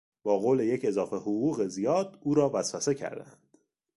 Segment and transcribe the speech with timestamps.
[0.23, 3.47] با قول یک اضافه حقوق زیاد او را وسوسه کردند.